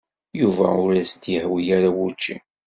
Yuba 0.41 0.67
ur 0.85 0.91
as-d-yehwi 1.03 1.63
ara 1.75 1.89
wučči. 1.95 2.35